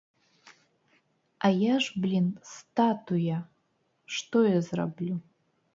[1.47, 3.37] А я ж, блін, статуя,
[4.19, 5.15] што я зраблю?